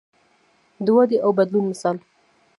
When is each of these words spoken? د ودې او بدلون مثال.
د 0.85 0.87
ودې 0.95 1.17
او 1.25 1.31
بدلون 1.37 1.65
مثال. 1.71 1.97